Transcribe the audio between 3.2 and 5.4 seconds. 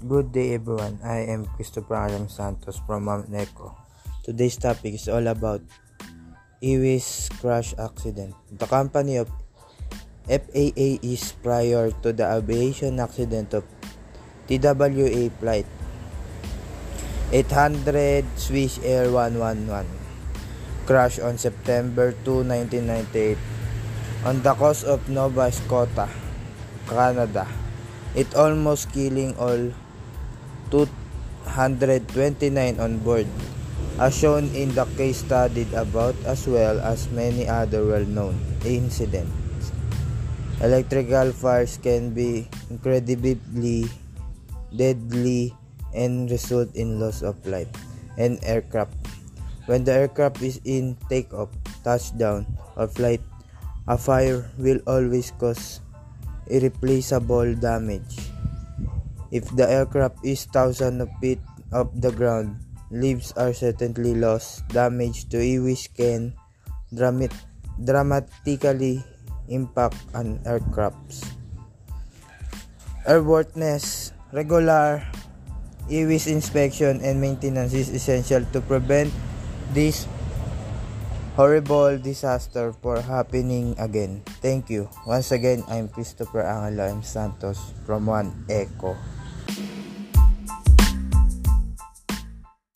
Neco. Today's topic is all